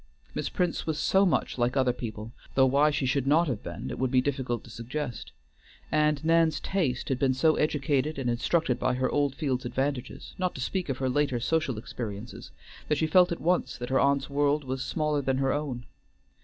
Miss 0.33 0.49
Prince 0.49 0.87
was 0.87 0.97
so 0.97 1.27
much 1.27 1.59
like 1.59 1.77
other 1.77 1.93
people, 1.93 2.31
though 2.55 2.65
why 2.65 2.89
she 2.89 3.05
should 3.05 3.27
not 3.27 3.47
have 3.47 3.61
been 3.61 3.91
it 3.91 3.99
would 3.99 4.09
be 4.09 4.19
difficult 4.19 4.63
to 4.63 4.71
suggest, 4.71 5.31
and 5.91 6.25
Nan's 6.25 6.59
taste 6.59 7.09
had 7.09 7.19
been 7.19 7.35
so 7.35 7.55
educated 7.57 8.17
and 8.17 8.27
instructed 8.27 8.79
by 8.79 8.95
her 8.95 9.11
Oldfields' 9.11 9.63
advantages, 9.65 10.33
not 10.39 10.55
to 10.55 10.59
speak 10.61 10.89
of 10.89 10.97
her 10.97 11.07
later 11.07 11.39
social 11.39 11.77
experiences, 11.77 12.49
that 12.87 12.97
she 12.97 13.05
felt 13.05 13.31
at 13.31 13.39
once 13.39 13.77
that 13.77 13.89
her 13.89 13.99
aunt's 13.99 14.27
world 14.27 14.63
was 14.63 14.83
smaller 14.83 15.21
than 15.21 15.37
her 15.37 15.53
own. 15.53 15.85